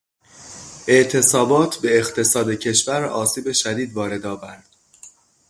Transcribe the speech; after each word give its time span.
اعتصابات 0.87 1.75
به 1.77 1.97
اقتصاد 1.97 2.51
کشور 2.51 3.05
آسیب 3.05 3.51
شدید 3.51 3.93
وارد 3.93 4.25
آورد. 4.25 4.65